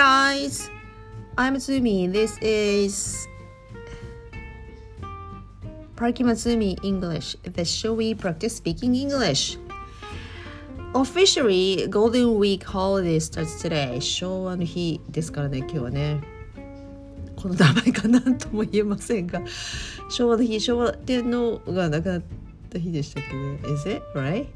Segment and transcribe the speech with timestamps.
[0.00, 0.70] guys,
[1.36, 2.10] I'm Tsumi.
[2.10, 3.28] This is
[5.94, 9.58] Parky Matsumi English, the show we practice speaking English.
[10.94, 14.00] Officially, Golden Week holiday starts today.
[14.00, 16.22] 昭和の日ですからね、今日はね。
[17.36, 19.42] この名前かなんとも言えませんが、
[20.08, 22.22] 昭和の日、昭和天皇が亡くなっ
[22.70, 23.74] た日でしたっけね。
[23.74, 24.46] Is it right?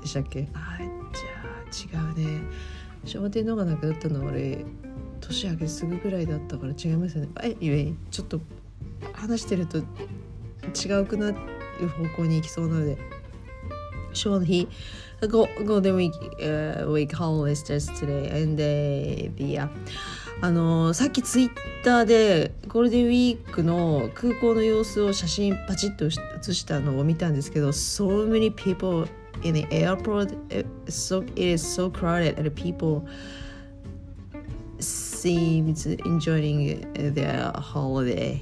[0.00, 0.78] でしたっけあ
[1.68, 2.76] じゃあ違うね。
[3.06, 4.64] 昭和天皇が亡くなったのは俺、
[5.26, 7.28] 年明けすぐぐらいだったから違いますよね。
[7.42, 8.40] え、いえ、ちょっと
[9.12, 12.96] 話してると違うくなる方向に行きそうなので。
[14.12, 14.66] 昭和の日、
[15.28, 19.68] Go Golden Week、uh, Week holiday starts today and the, the、uh,
[20.42, 21.50] あのさっきツイッ
[21.82, 29.08] ターでゴールデンウィークの空港の様子を写真パチッと写したのを見たんですけど So many people
[29.42, 30.36] in the airport
[30.88, 33.08] so, it is so crowded and people
[35.26, 38.40] seems enjoying their holiday.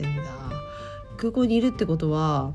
[0.00, 2.52] And、uh, 空港にいるってことは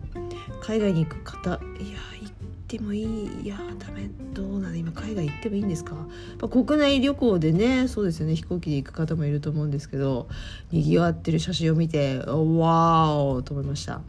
[0.60, 2.34] 海外に行く方いや行っ
[2.68, 3.30] てもいい。
[3.44, 4.10] いやダメ。
[4.34, 4.76] どうなの？
[4.76, 6.08] 今海外行ってもいいんですか、ま
[6.42, 8.36] あ、国内旅行でねそうですよね。
[8.36, 10.28] 飛行機で行く方もいると思うんですけど
[10.72, 14.02] にぎわってる写真を見てわーと思いました。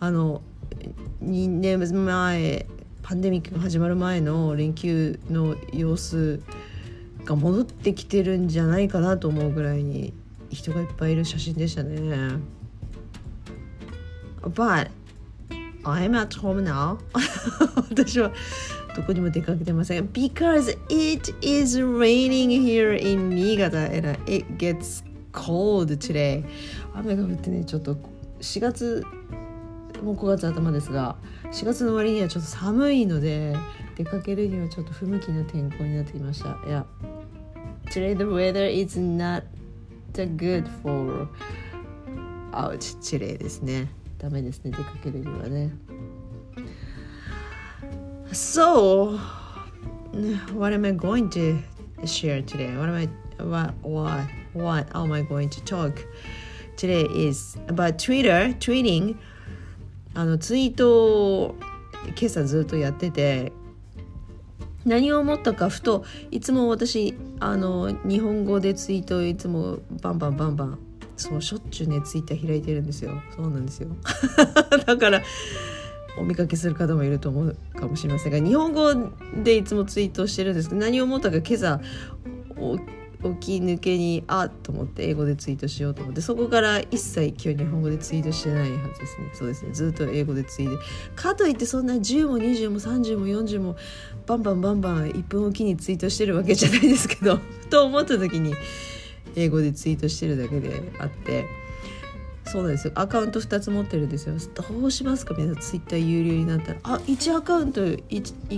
[0.00, 0.42] あの
[1.22, 2.66] 2年前
[3.02, 6.42] パンデミックが始まる前の連休の様子
[7.24, 10.12] が戻ってきてるんじゃないかなと思うぐらいに
[10.50, 12.38] 人がいっぱいいる写真でしたね。
[14.42, 14.90] But
[15.84, 16.98] I'm at home now.
[17.90, 18.32] 私は
[18.94, 20.08] どこにも出かけてません。
[20.08, 26.44] Because it is raining here in 新潟 and it gets cold today.
[26.94, 27.96] 雨が降ってねちょっと
[28.40, 29.04] 4月
[30.02, 31.16] もう5月頭ですが
[31.52, 33.56] 4月の割にはちょっと寒いので
[33.96, 36.58] 出かけるにはちょっと不向きな天候になってきました。
[36.66, 36.84] いや
[37.94, 39.44] Today the weather is not
[40.12, 41.28] good for
[42.52, 45.70] out today ですねダメですね出かけるにはね
[48.32, 49.16] So
[50.56, 51.62] what am I going to
[52.02, 53.08] share today what am I
[53.38, 56.04] what what what am I going to talk
[56.76, 59.16] today is about Twitter tweeting
[60.14, 61.54] あのツイートを
[62.20, 63.52] 今朝ずっとやってて
[64.84, 70.78] 何を思ったかふといつも私あの日本語でツイートをいつもバンバンバンバン
[71.16, 73.12] そうしょっちゅうねツイッター開いてるんですよ。
[73.36, 73.88] そうなんですよ。
[74.84, 75.22] だから
[76.18, 78.94] お見かけする方もいると思うかもしれませんが日本語
[79.42, 81.80] でいつもツイートしてるんですけど何を思ったか今朝
[83.40, 89.18] 起き抜けにあっと思って英語でツイートしようと思ってそこから一切今日日本語でツイートしてないはずです。
[89.18, 89.72] ねそうですね。
[89.72, 90.82] ずっと英語でツイート
[91.14, 93.76] かといってそんな10も20も30も40も
[94.26, 97.38] バンバンバンバン1分おきにツイートしてるわけじゃないですけど
[97.70, 98.54] と思った時に
[99.36, 101.46] 英語でツイートしてるだけであって。
[102.46, 102.92] そうなんですよ。
[102.94, 104.34] アカウント2つ持ってるんですよ。
[104.54, 105.34] どうしますか？
[105.34, 108.00] 皆さんツイッター有料になったらあ1アカウントい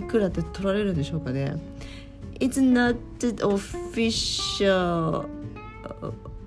[0.03, 1.56] くらって取られるんでしょうかね。
[2.38, 2.97] It's not
[3.42, 5.26] official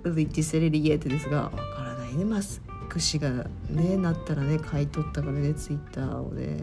[0.03, 2.25] decided yet ですがわからないね。
[2.25, 6.57] マスク氏がねなったらね買い取ったからねツイッターをね。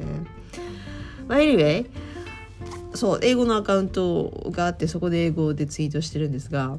[1.28, 1.87] まあ anyway
[2.94, 6.78] そう英語のアカウントがあってそこで英語でツイートしてるんですが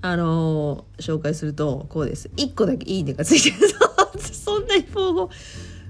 [0.00, 2.28] あのー、紹介するとこうです。
[2.36, 3.56] 1個だけ「いいね」がついてる
[4.20, 5.28] そんなにフォ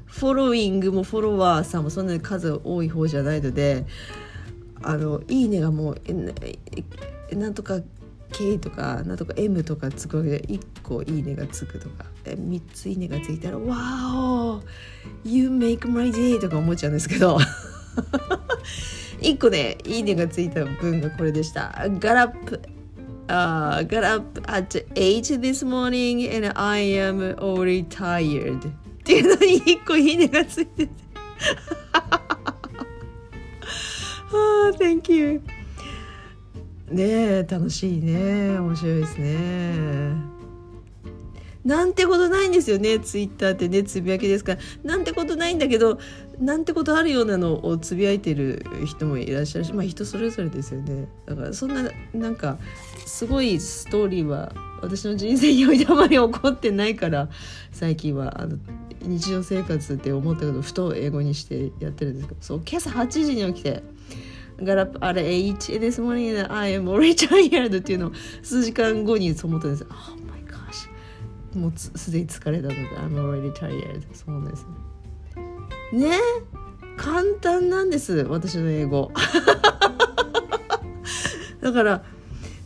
[0.06, 3.86] フォローイングもフォロワーさんもそんなに数多い方じゃないので
[4.82, 6.00] あの「いいね」がもう
[7.30, 7.80] えなんとか
[8.32, 11.20] K とかなんとか M とかつくわけで1個「い。
[11.20, 12.04] いね」がつくとか。
[12.24, 14.60] 3つ「いいね」がついたら「Wow!
[15.24, 17.38] You make my day」とか思っちゃうんですけど。
[19.20, 22.60] 1個ね「いいね」がついた文がこれでした「ガラップ
[23.28, 28.72] uh, got up at 8 this morning and I am already tired っ
[29.04, 30.92] ていうのに一個いいねがついてて。
[34.32, 35.40] Oh, thank you
[36.90, 38.58] ねえ楽しいね。
[38.58, 40.38] 面白いですね。
[41.64, 44.60] なんてことないんですよねツイッターってねつぶやきですから。
[44.84, 45.98] なんてことないんだけど
[46.38, 51.08] なんてことあるようなのをつぶやいてる人もいらっしゃるしまあ人それぞれですよね。
[51.26, 52.56] だからそんななんか
[53.04, 57.28] すごいストーリーは私の人生においてあまり起こってないから
[57.70, 58.56] 最近はあの
[59.02, 62.40] 日常生活って思ったことふと英語にしてやってるんですけど。
[62.40, 63.97] そう今朝8時に起きて。
[64.62, 68.12] Got up at 8 this morning and I am already tired っていうのを
[68.42, 69.86] 数時間後にそう思ったんです。
[69.90, 69.94] Oh
[70.30, 70.88] my gosh.
[71.58, 74.66] もうすでに疲れたので I'm already tired そうなんです。
[75.92, 76.08] ね？
[76.10, 76.16] ね
[76.96, 78.26] 簡単なんです。
[78.28, 79.12] 私の英語。
[81.60, 82.02] だから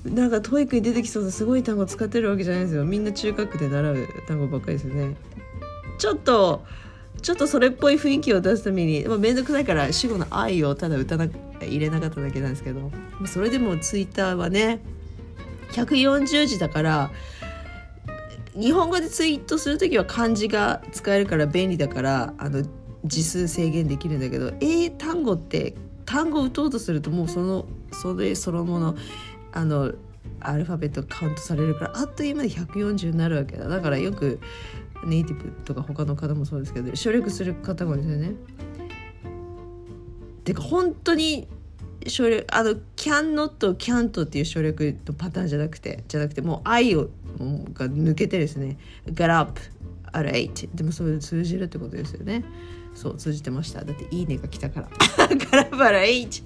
[0.05, 2.85] なんか TOEIC に出てきそうなすごい単語使ってるわけじゃないですよ。
[2.85, 5.17] みんな中学で習う単語ばっかりですよね。
[5.99, 6.65] ちょっと
[7.21, 11.29] ちょっとそれっぽい雰囲気を出すために面倒くさいから主語の「I」をただ歌な
[11.67, 12.91] 入れなかっただけなんですけど
[13.27, 14.81] それでもツイッターはね
[15.73, 17.11] 140字だから
[18.55, 22.63] 日本語でツイートする時は漢字が使えるから便利だからあの
[23.05, 25.75] 字数制限できるんだけど英単語って
[26.05, 28.97] 単語を打とうとするともうそのそれそのもの
[29.53, 29.93] あの
[30.41, 34.41] アルファベットカウントされるからあっという間に140になるわけだだからよく
[35.05, 38.33] ネイティブとか他の方もそうですけど省略する方が多いですよね。
[40.45, 41.49] てか本当に
[42.07, 47.11] 省略あの can not can't っていう省略のパターンじゃなくてじゃなくてもう I を
[47.75, 48.77] が抜けてですね。
[49.07, 49.61] got up
[50.13, 52.45] at 8でもそれで通じるってことですよね。
[52.95, 53.85] そう通じてました。
[53.85, 54.89] だっていいねが来たから。
[55.29, 56.43] got up at 8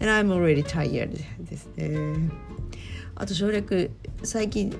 [0.00, 2.30] and I'm already tired ですね。
[3.16, 3.90] あと省略
[4.22, 4.70] 最近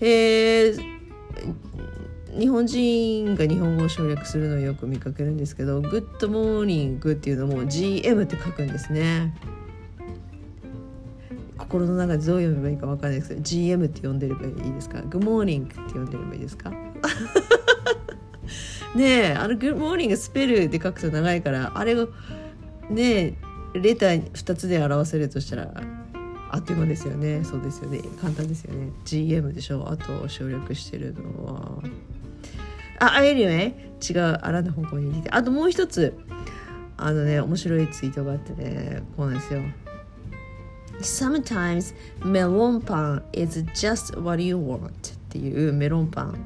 [0.00, 0.74] へえ
[2.38, 9.34] 日本人が日本語を省略するのをよく見かけるんですけど「Good morning」っていうのも GM って書くんですね。
[11.58, 16.70] 心の中でどう読めばいいか分かんないですけど GM って呼んでればいいですか？Good morning って呼んでればいいですか？
[18.94, 22.08] ねえあの Good morning スペルで書くと長いからあれを
[22.90, 23.36] ね
[23.74, 25.74] えレター2つで表せるとしたら
[26.50, 27.42] あっという間ですよね。
[27.44, 28.00] そうですよね。
[28.20, 28.90] 簡単ですよね。
[29.04, 29.90] GM でしょ。
[29.90, 31.82] あと省略してるのは。
[32.98, 35.30] あ、anyway 違う、あらぬ方向に行って。
[35.30, 36.16] あともう一つ。
[36.98, 39.02] あのね面白いツイートがあってね。
[39.16, 39.62] こうなんですよ。
[41.00, 41.94] Sometimes
[42.24, 44.90] メロンパン is just what you want っ
[45.28, 46.38] ていうメロンパン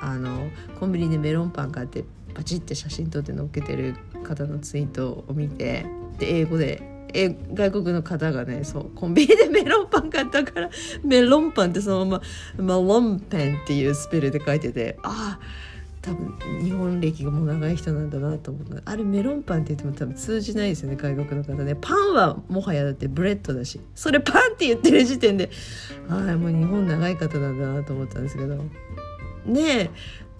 [0.00, 0.48] あの
[0.78, 3.94] コンビニでメロンパン買ってパチって写真撮って載っけてる
[4.24, 5.86] 方のツイートを見て。
[6.18, 6.82] で英語で。
[7.12, 10.70] え外国の方がねそうコンビニでメロンパン買ったから
[11.02, 12.22] メロンパンってそのま
[12.56, 14.96] まマロンペンっていうスペルで書いてて。
[15.02, 15.69] ああ
[16.02, 21.76] 多分日本歴がもう長い人なんだなと思うあれメロンパンって言っても多分通じないですよね外国の方ね。
[21.78, 23.80] パンはもはやだって bread だし。
[23.94, 25.50] それパンって言ってる時点で
[26.08, 28.56] ああもう日本長い方なんだなと思ったんですけど。
[29.44, 29.90] ねえ。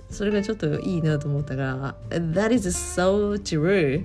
[0.08, 4.02] それがちょっといいなと思ったから That is so true.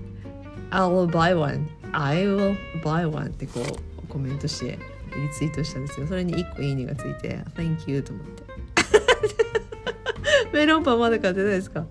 [0.72, 1.70] I'll buy one.
[1.94, 3.62] I will buy one ってこ
[4.04, 4.78] うコメントして
[5.16, 6.08] リツイートしたんですよ。
[6.08, 8.44] それに1個いいねがついて Thank you と思って。
[10.54, 11.86] メロンパンまだ買ってないですか？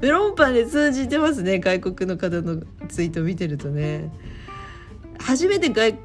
[0.00, 4.10] メロンパンで通じてますね外国の方のツイート見てるとね。
[5.18, 5.98] 初めて外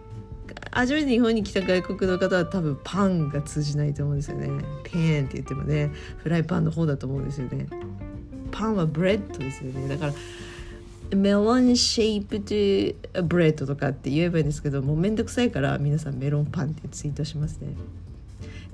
[0.71, 4.50] 初めて日本に来た外国の方は多分パンが通じないと思うんですよね。
[4.83, 7.68] pan って言ってもねフライパンの方だと思うんですよね。
[8.51, 9.88] パンは bread ですよね。
[9.88, 10.13] だから
[11.18, 17.68] melon shaped bread とかって言えばいいんですけどもうめんどくさいから皆さんメロンパンってツイートしますね。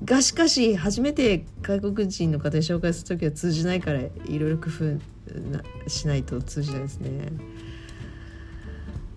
[0.04, 4.10] がしかし初めて外国人の方に紹介する時は通じないからい
[4.40, 7.32] ろいろ工夫しないと通じないですね。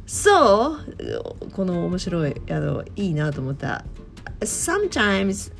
[0.06, 3.84] そうこの面白いあのいいなと思った。
[4.40, 5.52] Sometimes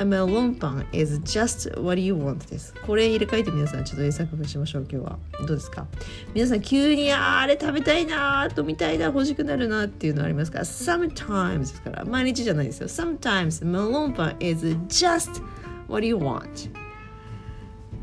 [0.00, 2.72] a melon pan is just what you want です。
[2.86, 5.18] これ入れ替えて皆さんちょっと英作文しましょう今日は。
[5.46, 5.86] どうですか？
[6.34, 12.88] 皆さん急にあれ食べたいなと見たいな欲しくなるなっていうのありますか ?Sometimes ですから毎日じゃないですよ。
[12.88, 15.42] Sometimes melon pan is just
[15.88, 16.70] what you want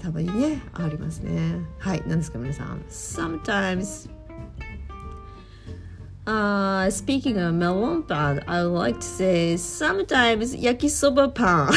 [0.02, 1.60] たまにねありますね。
[1.80, 4.10] はい何ですか皆さん？Sometimes
[6.28, 11.70] Uh, speaking of melon pan, I would like to say sometimes yakisoba pan.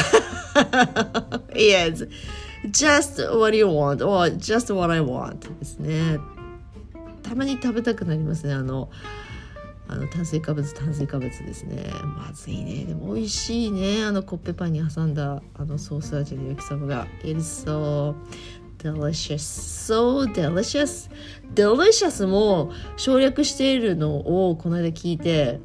[1.55, 2.03] yes,
[2.71, 6.19] just what you want or just what I want ですね。
[7.23, 8.55] たまに食べたくなりますね。
[8.55, 8.89] あの、
[9.87, 11.91] あの炭水化物炭水化物ですね。
[12.17, 12.85] まずいね。
[12.85, 14.05] でも美味しいね。
[14.05, 17.07] あのコッペパンに挟んだあのソース味の焼きそばが。
[17.21, 18.15] It is so
[18.79, 19.43] delicious.
[19.43, 21.11] So delicious.
[21.55, 25.61] Delicious も省略しているのをこの間聞いて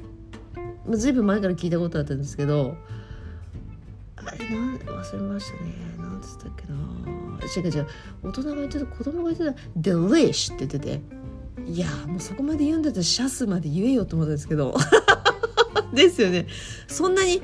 [0.90, 2.76] ずいぶん前から聞いたことあったんですけど
[4.16, 5.74] あれなん忘れましたね。
[5.98, 6.74] 何つったっけな。
[7.46, 7.88] 違う違う。
[8.24, 11.02] 大人が言ってた子供が言ってた delish って言ってて。
[11.66, 14.76] いやもうそこまで言うんだったらシャスまで言えよと思ったんですけど。
[15.94, 16.48] ですよね。
[16.88, 17.42] そんなに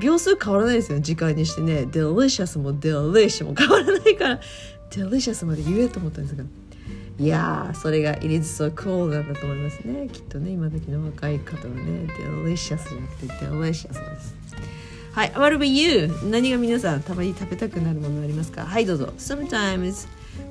[0.00, 4.40] 秒数変わらないですよね時間にしてね「Delicious」も「Delish」も変わらないから
[4.90, 6.44] 「Delicious」まで言えと思ったんですが。
[7.16, 10.08] いやーそれが「イリズ・ソ・クール」なんだと思いますね。
[10.12, 14.34] きっとね今時の若い方はね「Delicious」じゃなくて「Delicious」です。
[15.12, 16.10] はい「What about you?
[16.28, 18.64] 何が皆さんたまに食べたくなるものありますか？
[18.66, 20.08] はいどうぞ「Sometimes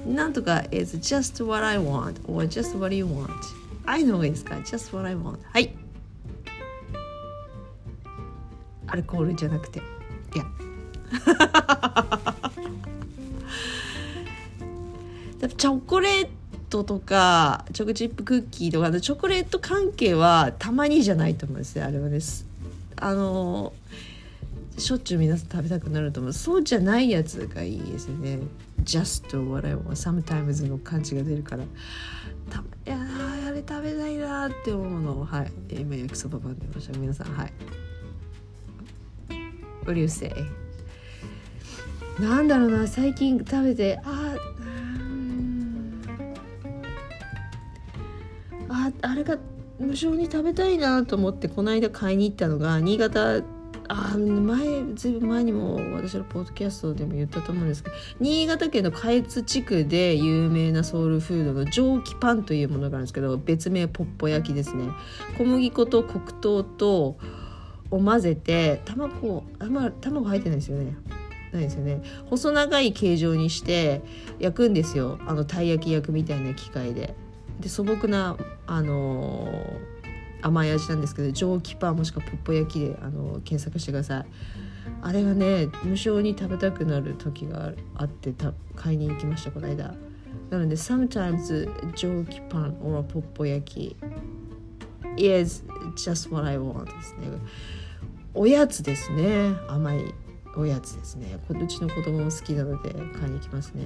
[0.07, 3.27] なんとか is just what I want or just what you want」
[3.85, 5.82] 愛の方がいいですか「Just what I want」はい。
[8.93, 9.79] アルコールじゃなくて。
[9.79, 9.81] い
[10.37, 10.45] や。
[15.57, 16.27] チョコレー
[16.69, 22.45] トとかチョコチップクッキーとかチョコレート関係はたまにじゃないと思うんですよあれはです
[22.95, 23.73] あの
[24.77, 26.33] しょっちゅう皆さん食べたくなると思う。
[26.33, 28.39] そうじゃないやつがいいですよね。
[28.83, 31.63] Just what I want sometimes の感じが出るから。
[32.49, 32.97] たいや
[33.47, 35.21] あれ食べたいなって思うの。
[35.21, 35.51] をはい。
[35.69, 37.27] 今焼きそばパン出ました皆さん。
[37.35, 37.53] はい
[39.83, 40.31] What do you say?
[42.19, 43.99] なんだろうな最近食べて。
[44.03, 44.35] あ
[48.69, 49.37] ああれが
[49.79, 53.43] 無性に食べたいなと思ってこの間買いに行ったのが新潟
[53.89, 64.85] あ前ずいぶん前にも私のポッドキャストでも言ったと思うんですけど新潟県の下越地区で有名なソウルフードの蒸気パンというものがあるんですけど別名ポッポ焼きですね。
[65.37, 67.17] 小麦粉と黒糖と
[67.93, 70.95] を混ぜて卵あんま卵入ってないですよね。
[71.51, 72.01] ないですよね。
[72.25, 74.01] 細長い形状にして
[74.39, 75.19] 焼くんですよ。
[75.27, 77.15] あのたい焼き焼くみたいな機械で。
[77.59, 78.35] で素朴な
[78.65, 79.93] あのー
[80.45, 84.25] 甘い味なんですけど蒸気パンもしくはポッポ焼きであの検索してください。
[85.01, 89.93] あれがね無性に食べたくなる時があってた買いに行きましたこの間。
[90.49, 93.95] なので sometimes 蒸気パン or ポッポ焼き。
[95.15, 95.63] Is
[95.95, 97.27] just what I want ですね。
[98.33, 99.53] おやつですね。
[99.67, 100.13] 甘い
[100.55, 101.39] おやつですね。
[101.49, 103.83] うちの子供も好きなので買いに行きますね。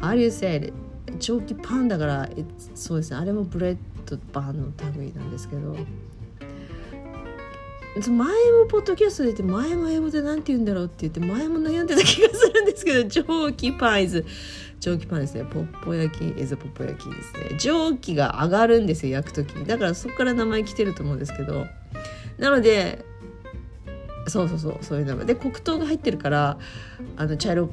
[0.00, 0.72] How do you say it?
[1.18, 2.28] 蒸気パンだから
[2.74, 3.16] そうですね。
[3.18, 4.66] あれも bread パンの
[4.96, 5.76] 類なんですけど。
[7.96, 14.26] 前もポッドキャストで言って前も英語で何て言うんだろうって言って前も悩んでた気がするんですけど蒸気パン is。
[14.80, 15.44] 蒸気パンですね。
[15.44, 17.58] ポッポ焼き is ポッポ焼きですね。
[17.58, 19.64] 蒸気が上がるんですよ焼く時に。
[19.64, 21.66] だからそこから名前来てると思うんですけど。
[22.38, 23.02] なので
[24.26, 25.24] そうそうそうそういう名前。
[25.24, 26.58] で黒糖が入ってるから
[27.16, 27.68] あの茶色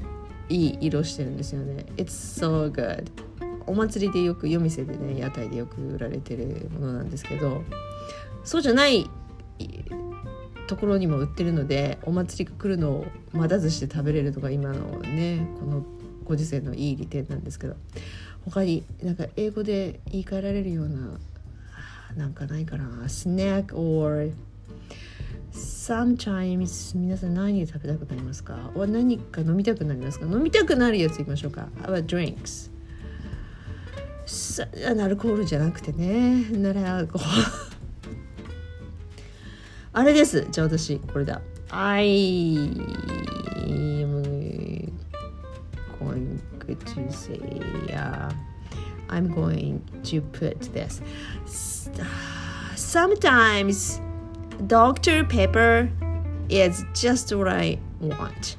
[0.49, 1.85] いい色してるんですよね。
[1.97, 3.05] It's so good
[3.65, 7.63] お祭りでよく夜店でね屋台でよく売られてるものなんですけど
[8.43, 9.09] そうじゃない
[10.67, 15.85] ところにも売ってるのでお祭りが来るのを待たずして食べれるのが今のねこの
[16.25, 17.75] ご時世のいい利点なんですけど
[18.45, 21.19] 他になんか英語で言い換えられるような
[22.17, 23.07] なんかないかな？
[23.09, 24.31] スナック or
[25.53, 28.71] sometimes 皆さん何食べたくなりますか？
[28.75, 30.25] 何か飲みたくなりますか？
[30.25, 31.67] 飲みたくなるやついきましょうか。
[31.81, 32.71] How about drinks?
[35.03, 36.45] アルコールじゃなくてね。
[36.51, 37.27] ならアルコール。
[39.93, 40.47] あれです。
[40.49, 41.41] じゃあ私これだ。
[41.69, 42.03] I
[43.67, 44.23] am
[45.99, 46.39] going
[46.85, 47.39] to say、
[47.93, 48.29] uh,
[49.09, 51.01] I'm going to put this.
[52.75, 54.01] Sometimes
[54.61, 55.25] Dr.
[55.25, 55.89] Pepper
[56.49, 58.57] is just what I want.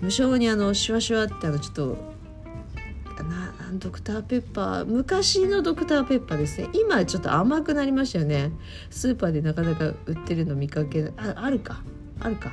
[0.00, 2.16] 無性にあのシュワシュワってあのちょっと
[3.78, 6.68] ドクターペッパー昔のドクターペッパーですね。
[6.72, 8.52] 今ちょっと甘くなりましたよね。
[8.90, 11.82] スーパーでなかなか売ってるの見かけああるか。
[12.20, 12.52] あるか。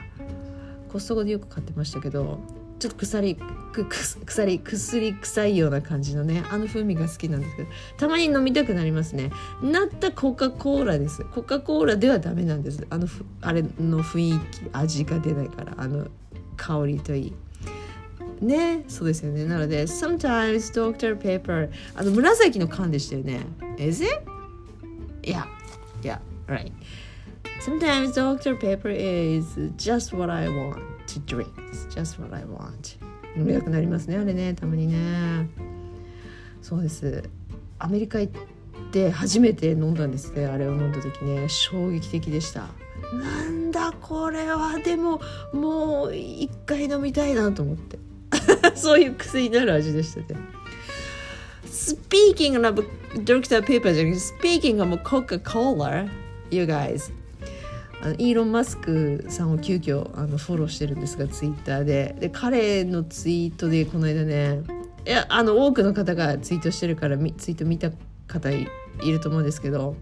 [0.92, 2.40] コストコでよく買ってましたけど。
[2.84, 3.86] ちょっと鎖く
[4.26, 9.32] 鎖薬臭いような感じのねあの風味が好きなんですけどたまに飲みたくなりますね。
[9.62, 11.24] なったコカ・コーラです。
[11.24, 12.86] コカ・コーラではダメなんです。
[12.90, 13.08] あの
[13.40, 16.08] あれの雰囲気味が出ないからあの
[16.58, 17.34] 香りといい。
[18.42, 19.46] ねそうですよね。
[19.46, 21.18] なので sometimes Dr.
[21.18, 23.46] Pepper あの紫の缶でしたよね。
[23.78, 24.12] Is it?
[25.22, 25.46] Yeah.
[26.02, 26.72] Yeah right.
[27.64, 28.56] Sometimes Dr.
[28.56, 32.98] Pepper is just what I want to drink It's just what I want
[33.38, 35.48] 飲みたくなりますねあれねたまにね
[36.62, 37.24] そうです
[37.80, 38.34] アメリカ行っ
[38.92, 42.68] て初めて飲んだんですねあれを飲んだ時ね衝撃的でした
[43.14, 45.22] なんだこれはでも
[45.54, 47.98] もう一回飲みたいなと思って
[48.76, 50.40] そういう癖になる味でしたね。
[51.66, 52.86] Speaking of
[53.24, 53.64] Dr.
[53.64, 56.10] Pepper じゃなくて Speaking of Coca-Cola
[56.52, 57.12] you guys
[58.04, 64.62] あのイーロン・マスクさんを急遽あのフォローしてるんですがツイッターでで彼のツイートでこの間ね
[65.08, 67.92] いやあの多くの方がツイートしてるからツイート見た
[68.28, 68.68] 方い
[69.06, 69.96] ると思うんですけど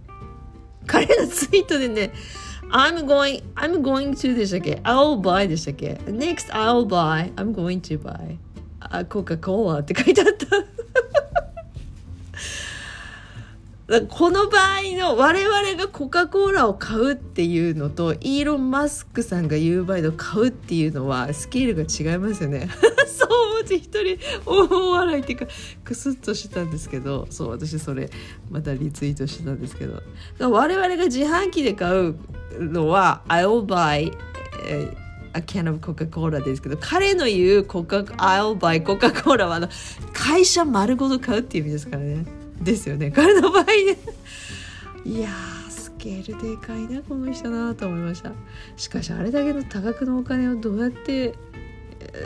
[0.88, 2.12] 彼のツイートでね
[2.72, 8.01] I'm going, I'm going to でしたっけ ?I'll buy でしたっけ ?Next I'll buy, I'm going to
[8.01, 8.38] buy
[8.79, 10.81] あ、コカ・コーラって書いてあった
[14.00, 22.70] この場合の我々がコカ・コーラを買うっていうのとイーロン・マスクさんが言う場合の買うっていうのはスケールが違いますよね。
[23.06, 25.48] そう思って一人大笑いっていうか
[25.84, 28.10] クスッとしたんですけどそう私それ
[28.50, 30.02] またリツイートしてたんですけど。
[30.40, 32.16] 我々が自販機で買う
[32.58, 34.14] のは I'll buy、
[35.34, 39.68] a can of Coca-Cola ですけど彼の言うコカ I'll buy Coca-Cola はあの
[40.14, 42.41] 会社丸ごと買うっていう意味ですからね。
[42.62, 43.12] ですよね。
[43.15, 43.98] 彼の場合ね。
[45.03, 45.30] いや
[45.70, 48.32] スケールでかいなこの人なと思いました。
[48.77, 51.34] しかしあれだけの多額のお金をどうやって、え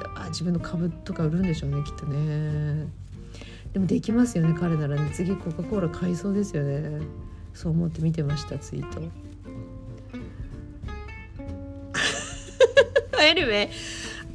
[0.03, 2.87] ー、あ自分の株とか売るんでしょうねきっとね。
[3.73, 5.09] でもできますよね彼ならね。
[5.13, 7.01] 次コカ・コーラ買いそうですよね。
[7.53, 9.01] そう思って見てましたツイート。
[13.17, 13.69] anyway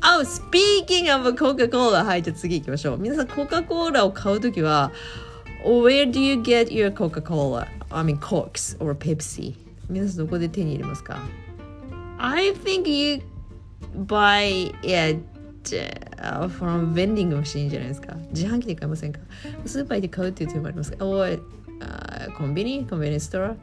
[0.02, 2.98] Oh, speaking of Coca-Cola はいじゃあ次行きましょう。
[2.98, 4.92] 皆さんコカ・コーラを買う時は
[5.64, 7.68] Where do you get your Coca-Cola?
[7.90, 9.54] I mean Cokes or Pepsi.
[9.88, 11.18] 皆さんどこで手に入れますか?
[12.18, 13.22] I think you
[14.06, 15.20] buy it
[16.58, 18.14] from vending machine じゃないですか。
[18.32, 19.20] 自販機で買いませんか?
[19.66, 21.04] スーパーで買うっていう手もありますか?
[21.04, 21.40] Or、uh,
[22.36, 23.56] コンビニコンビニストア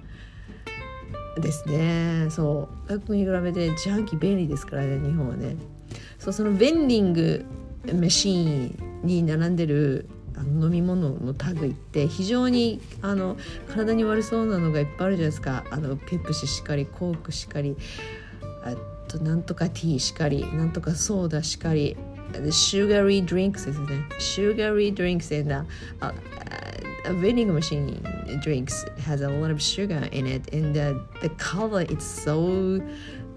[1.39, 2.27] ですね。
[2.29, 2.89] そう。
[2.89, 5.55] 外国に比べて自販機便利ですからね日本はね。
[6.19, 7.45] そうそのベンディング
[7.93, 8.73] メシー
[9.03, 10.09] ンに並んでる
[10.43, 15.65] 飲み物の類って非常にあの体に悪そうなのがいっぱいあるじゃないですか。
[15.71, 17.75] あのペプシしかりコークしかり
[18.63, 18.75] あ
[19.07, 21.97] となんとかティーしかりなんとかソーダしかり。
[22.51, 23.87] シューガリードリンクスですね。
[24.19, 26.13] シューリードリンクスであっ
[27.13, 32.81] ヴィングマシードリンクス has a lot of sugar in it and the, the color is so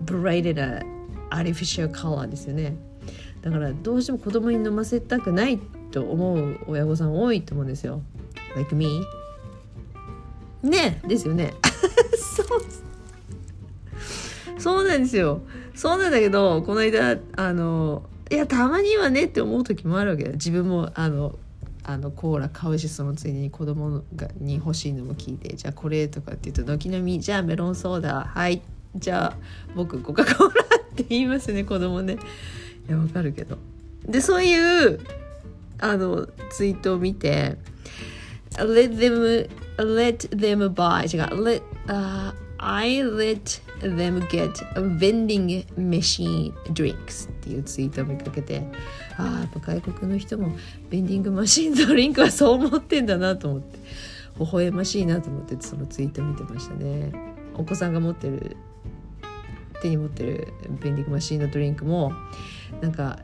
[0.04, 0.84] bright and
[1.30, 2.76] artificial ですよね。
[3.42, 8.02] だからどうしても子供に飲ませたくないってと思う親御さん多いと思うんですよ。
[8.56, 9.02] Like me
[10.62, 11.54] ねですよね。
[12.16, 12.46] そう。
[14.60, 15.40] そうなんですよ。
[15.74, 20.24] そうなんだけどこの間あのいやたまにはねって思う時もあるわけ。
[20.24, 21.38] だ自分もあの
[21.82, 28.62] あのコーラ買うしそのついでに子供がに欲しいのも聞いてじゃあこれとかって言うと軒並みじゃあメロンソーダはい。
[28.96, 29.36] じゃあ
[29.76, 32.18] 僕コカ・コーラって言いますね子供ね。
[32.88, 33.56] いやわかるけど。
[34.06, 35.00] でそういう
[35.80, 37.56] あのツイートを見て
[38.56, 44.52] let them let them buy 違う let、uh, I let them get
[44.98, 48.62] vending machine drinks っていうツイートを見かけて
[49.16, 50.56] あやっぱ外国の人も
[50.90, 53.78] ベンディングマシンドリンクはそう思ってんだなと思って
[54.38, 57.12] 微笑ましいなと思ってそのツイート見てましたね。
[57.56, 58.56] お子さんが持ってる
[59.82, 62.12] 手に持ってるベンディングマシンのドリンクも
[62.80, 63.18] なんか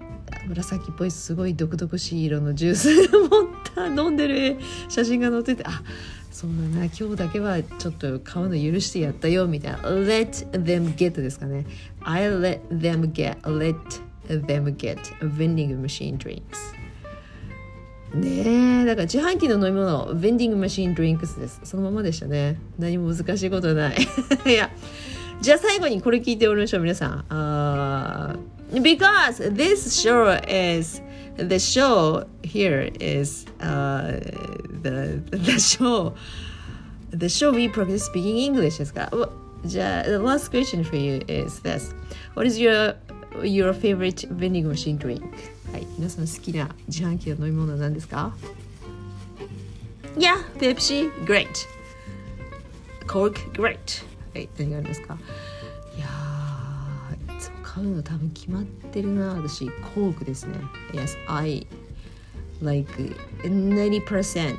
[0.48, 3.30] 紫っぽいすごい毒々しい色のジュース持っ
[3.74, 4.56] た飲んでる
[4.88, 5.82] 写真が載っててあ
[6.30, 9.78] そうだな今日だけはちょっと買うの許してやったよみたいな。
[9.78, 11.64] Let them get ですかね。
[12.00, 13.74] I let them get let
[14.28, 16.42] them get vending machine drinks.
[18.14, 21.60] ねえだから自販機の飲み物 vending machine drinks です。
[21.64, 22.60] そのままでしたね。
[22.78, 23.96] 何も難しいことない。
[24.46, 24.70] いや
[25.40, 27.24] じゃあ最後にこれ聞いておりましょう皆さん。
[27.30, 28.36] あ
[28.81, 31.01] because this show is
[31.37, 34.19] the show here is uh,
[34.81, 36.13] the the show
[37.11, 39.29] the show we practice speaking English ですから。
[39.63, 41.93] じゃあ、the last question for you is this.
[42.33, 42.95] What is your
[43.43, 45.21] your favorite vending machine drink?
[45.71, 48.33] はい、皆さん好きな自販機の飲み物は何ですか
[50.17, 51.47] Yeah, Pepsi, great.
[53.07, 54.03] Coke, great.
[54.33, 55.54] はい、何がありますかいやいつも
[57.76, 60.54] 買うの多分決まってるな私コークですね
[60.94, 61.66] Yes, I
[62.62, 62.90] like
[63.42, 64.56] 90%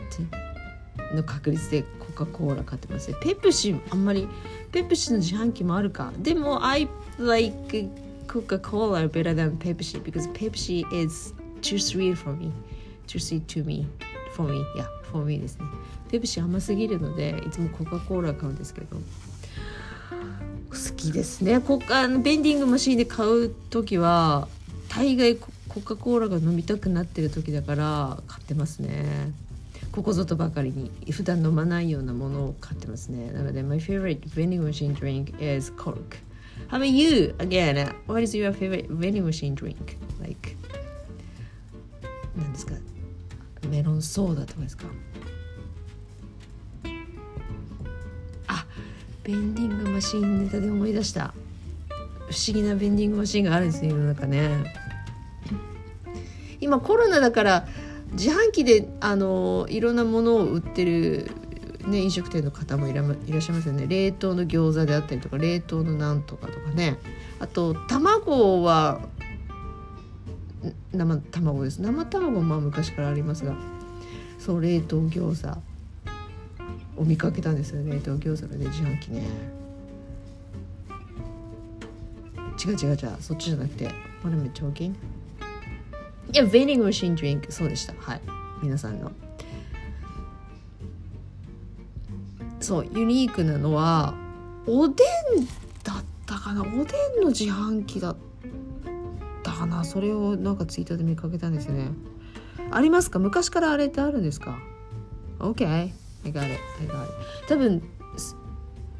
[1.15, 4.27] の確率でコカ・コーラ買ってますペプシあんまり
[4.71, 7.89] ペプシの自販機もあるかでも I like
[8.27, 12.51] Coca-Cola better than Pepsi because Pepsi is too sweet for me
[13.07, 13.87] too sweet to me
[14.33, 15.65] for me yeah for me ですね
[16.11, 18.95] ペプシ甘すぎるのでいつもコカ・コーラ買うんですけど
[20.97, 24.47] きですねこあのベンディングマシンで買う時は
[24.89, 29.31] 大概コカ・コーラが飲みたくなってる時だから買ってますね
[29.91, 36.17] ここぞとばかりに普段飲まないようなものを買ってますねなので My favorite vending machine drink is Coke
[36.69, 37.33] How about you?
[37.39, 39.97] Again, what is your favorite vending machine drink?
[40.19, 40.57] Like
[42.35, 42.73] 何ですか
[43.69, 44.85] メロンソーダとかですか
[49.27, 51.33] ベンディングマシンネタで思い出した。
[52.29, 54.73] 不思議なベンディングマシンがあるんですね世の中ね。
[56.61, 57.67] 今コロナだから
[58.13, 61.29] 自販機であのいろんなものを売ってる
[61.87, 63.85] ね、飲食店の方もいらいらっしゃいますよね。
[63.87, 66.97] 冷凍の餃子であったりとか冷凍のなんとかとかね。
[67.39, 69.01] あと卵は
[70.93, 71.81] 生卵です。
[71.81, 73.57] 生卵もまあ昔からありますが
[74.39, 75.76] そう冷凍餃子。
[76.97, 79.27] を見かけたんですよ冷凍餃子のね自販機ね
[82.65, 83.85] 違う違う違うそっちじゃなくて
[84.23, 84.93] What am I talking?
[86.33, 87.93] いや、ベンディングマシンドリンク、そうでした。
[87.99, 88.21] はい。
[88.61, 89.11] 皆さんの。
[92.59, 94.13] そう、ユニークなのは、
[94.65, 95.45] おでん
[95.83, 96.63] だったかな？
[96.63, 98.17] おでんの自販機だっ
[99.41, 99.85] たかな？
[99.85, 101.91] それをなんかツイッターで見かけたんですね。
[102.71, 103.19] ありますか？
[103.19, 104.59] 昔からあれってあるんですか
[105.39, 105.91] ?OK。
[106.27, 106.59] I got it.
[106.81, 107.11] I got it.
[107.47, 107.81] 多分、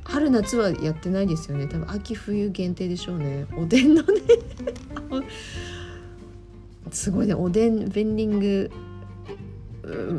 [0.04, 1.68] 春夏はやってないですよね。
[1.68, 3.46] 多分秋冬限定でしょうね。
[3.58, 4.08] おでんのね
[6.92, 8.72] すごいねおでんベンディング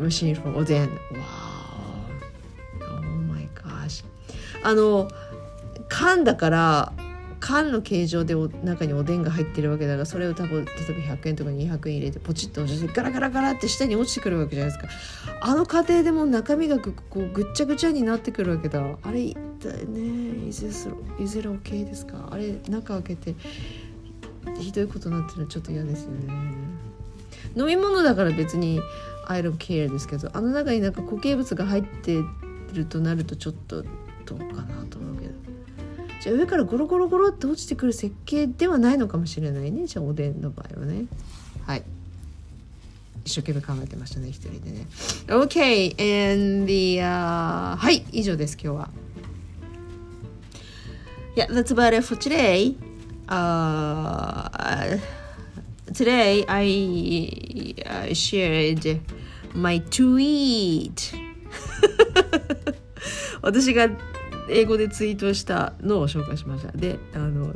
[0.02, 3.00] マシン for おでんわー Oh
[3.32, 4.04] my gosh
[4.62, 5.08] あの
[5.88, 6.92] 缶だから
[7.48, 15.40] 缶の形状でお中におでんが入ってるわけだからそれを多分例えば100円とか200円入れてポチッと押してガラガラガラって下に落ちてくるわけじゃないですか。
[15.40, 18.84] あの過程でも中身がこうぐっちゃぐちゃになってくるわけだ。
[19.02, 19.34] あれね
[20.46, 20.66] いず
[21.18, 22.28] れいずれ OK ですか？
[22.30, 23.34] あれ中開けて
[24.58, 26.34] ひどいことになってるのちょっと嫌ですよね。
[27.56, 28.78] 飲み物だから別に
[29.26, 32.18] I don't care ですけどあの中になんか固形物が入って
[32.74, 33.82] るとなるとちょっと
[34.26, 35.07] どうかなと思
[36.20, 39.86] じゃあ上からゴロゴロゴロって落ちてくる設計ではないのかもしれないね。
[39.86, 41.06] じゃあおでんの場合はね。
[41.66, 41.82] はい。
[43.24, 44.86] 一生懸命考えてましたね一人でね。
[45.26, 48.90] OK and the、uh, はい以上です今日は。
[51.36, 52.74] Yeah, that's about it for today.
[53.28, 54.98] uh,
[55.92, 59.00] today I uh, shared
[59.54, 61.14] my tweet.
[63.42, 63.88] 私が
[64.48, 66.72] 英語でツイートしたのを紹介しました。
[66.72, 67.54] であの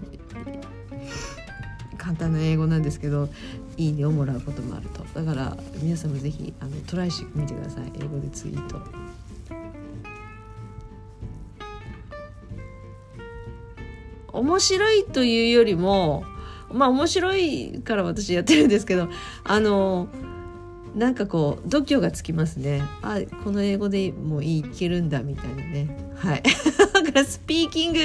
[1.99, 3.29] 簡単な英語なんですけど
[3.77, 5.05] いいねをもらうこともあると。
[5.15, 7.93] だから皆さんもぜひあのトライしてみてください。
[8.01, 8.81] 英語でツイート。
[14.33, 16.25] 面白いというよりも
[16.73, 19.09] まあ面白いから私やってるんですけど
[19.45, 20.09] あの
[20.95, 22.83] なんかこう度胸がつきますね。
[23.03, 25.97] あこの英語でもういいけるんだみたいなね。
[26.17, 26.43] はい。
[26.43, 28.01] だからスピーキング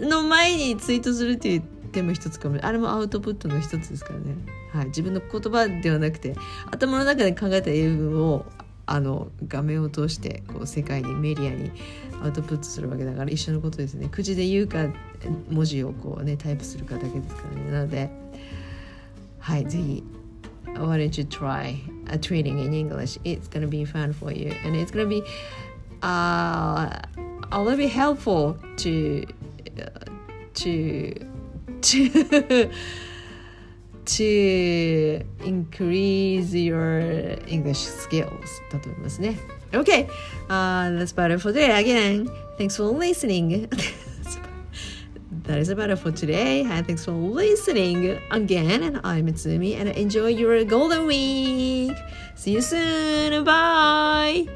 [0.00, 1.62] の前にツイートするっていう
[1.92, 2.58] 手も一つかも。
[2.62, 4.36] あれもアウトプットの一つですからね、
[4.72, 6.36] はい、自分の言葉ではなくて
[6.70, 8.44] 頭の中で考えた英文を
[8.84, 11.70] あの画面を通してこう世界にメディアに
[12.22, 14.08] アウトプットするわけだから一緒のことですね。
[14.10, 14.86] 口で言うか
[15.50, 17.70] 文字をこうねタイプするかだけですからね。
[17.70, 18.10] なので
[19.38, 19.64] はい。
[19.66, 20.04] ぜひ
[20.74, 21.76] Why don't you try
[22.07, 23.17] a tweeting in English?
[23.23, 25.23] It's gonna be fun for you and it's gonna be
[26.01, 26.89] uh,
[27.51, 29.25] a little bit helpful to
[30.55, 31.13] to
[31.81, 32.69] to
[34.05, 36.99] to increase your
[37.47, 39.37] English skills だと思いますね。
[39.71, 40.07] Okay,
[40.49, 41.71] uh, that's about it for today.
[41.71, 43.67] Again, thanks for listening.
[45.48, 46.62] that is about it for today.
[46.62, 48.82] Thanks for listening again.
[48.82, 51.96] And I'm Mitsumi, and enjoy your golden week.
[52.34, 53.44] See you soon.
[53.44, 54.46] Bye.